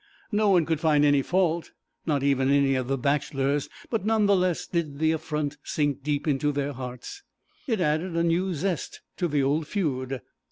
No 0.31 0.49
one 0.49 0.65
could 0.65 0.79
find 0.79 1.05
any 1.05 1.21
fault, 1.21 1.73
not 2.07 2.23
even 2.23 2.49
any 2.49 2.73
of 2.73 2.87
the 2.87 2.97
bachelors, 2.97 3.69
but 3.91 4.03
none 4.03 4.25
the 4.25 4.35
less 4.35 4.65
did 4.65 4.97
the 4.97 5.11
affront 5.11 5.57
sink 5.63 6.01
deep 6.01 6.27
into 6.27 6.51
their 6.51 6.73
hearts. 6.73 7.21
It 7.67 7.79
added 7.79 8.15
a 8.17 8.23
new 8.23 8.55
zest 8.55 9.01
to 9.17 9.27
the 9.27 9.43
old 9.43 9.67
feud. 9.67 10.21